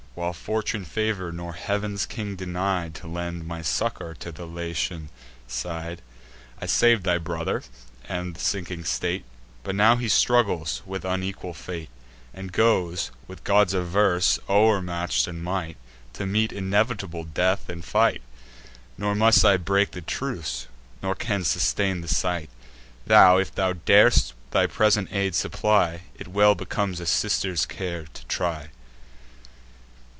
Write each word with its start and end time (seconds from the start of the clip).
While 0.13 0.33
fortune 0.33 0.83
favour'd, 0.83 1.35
nor 1.35 1.53
Heav'n's 1.53 2.05
King 2.05 2.35
denied 2.35 2.93
To 2.95 3.07
lend 3.07 3.47
my 3.47 3.61
succour 3.61 4.13
to 4.15 4.29
the 4.33 4.45
Latian 4.45 5.07
side, 5.47 6.01
I 6.61 6.65
sav'd 6.65 7.05
thy 7.05 7.17
brother, 7.17 7.63
and 8.09 8.35
the 8.35 8.39
sinking 8.41 8.83
state: 8.83 9.23
But 9.63 9.73
now 9.73 9.95
he 9.95 10.09
struggles 10.09 10.81
with 10.85 11.05
unequal 11.05 11.53
fate, 11.53 11.89
And 12.33 12.51
goes, 12.51 13.09
with 13.25 13.45
gods 13.45 13.73
averse, 13.73 14.37
o'ermatch'd 14.49 15.29
in 15.29 15.41
might, 15.41 15.77
To 16.13 16.25
meet 16.25 16.51
inevitable 16.51 17.23
death 17.23 17.69
in 17.69 17.81
fight; 17.81 18.21
Nor 18.97 19.15
must 19.15 19.45
I 19.45 19.55
break 19.55 19.91
the 19.91 20.01
truce, 20.01 20.67
nor 21.01 21.15
can 21.15 21.45
sustain 21.45 22.01
the 22.01 22.09
sight. 22.09 22.49
Thou, 23.07 23.37
if 23.37 23.55
thou 23.55 23.73
dar'st 23.73 24.33
thy 24.51 24.67
present 24.67 25.07
aid 25.13 25.35
supply; 25.35 26.01
It 26.19 26.27
well 26.27 26.53
becomes 26.53 26.99
a 26.99 27.05
sister's 27.05 27.65
care 27.65 28.05
to 28.13 28.25
try." 28.25 28.71